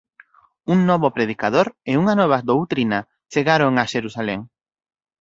[0.73, 2.99] Un novo predicador e unha nova doutrina
[3.33, 4.39] chegaron a Xerusalén.